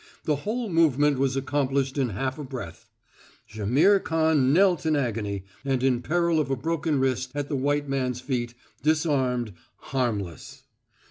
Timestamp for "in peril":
5.83-6.39